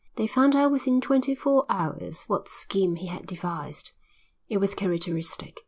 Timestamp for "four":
1.35-1.63